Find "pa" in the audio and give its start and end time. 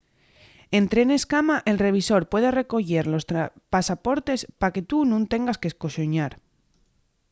4.59-4.67